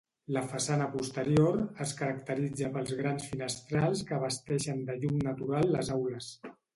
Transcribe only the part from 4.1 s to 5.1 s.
abasteixen de